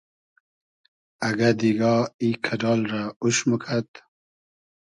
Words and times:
اگۂ 1.27 1.49
دیگا 1.59 1.95
ای 2.21 2.29
کئۮال 2.45 2.81
رۂ 2.91 3.01
اوش 3.21 3.37
موکئد 3.47 3.89